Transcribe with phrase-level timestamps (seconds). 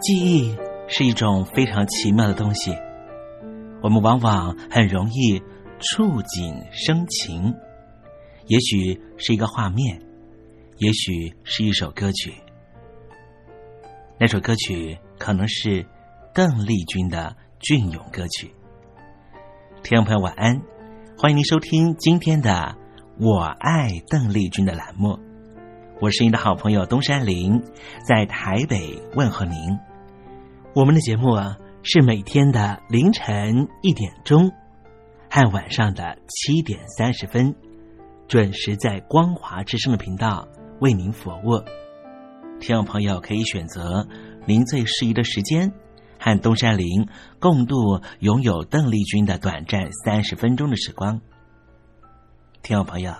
[0.00, 2.72] 记忆是一种非常奇妙的东西，
[3.82, 5.42] 我们往往很容易
[5.80, 7.52] 触景生情。
[8.46, 10.00] 也许是一个画面，
[10.78, 12.32] 也许是一首歌曲。
[14.20, 15.84] 那首歌曲可能是
[16.32, 18.54] 邓丽君的隽永歌曲。
[19.82, 20.62] 听众朋友，晚安，
[21.18, 22.50] 欢迎您收听今天的
[23.18, 25.27] 《我爱邓丽君》的栏目。
[26.00, 27.60] 我是您的好朋友东山林，
[28.06, 29.76] 在台北问候您。
[30.72, 34.52] 我们的节目啊，是每天的凌晨一点钟
[35.28, 37.52] 和晚上的七点三十分，
[38.28, 40.46] 准时在光华之声的频道
[40.80, 41.64] 为您服务。
[42.60, 44.06] 听众朋友可以选择
[44.46, 45.72] 您最适宜的时间，
[46.20, 47.08] 和东山林
[47.40, 51.20] 共度拥有邓丽君的短暂三十分钟的时光。
[52.62, 53.14] 听众朋友，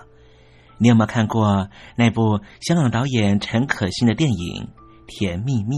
[0.79, 4.63] 你有没有看过那部香港导演陈可辛的电影
[5.05, 5.75] 《甜蜜蜜》？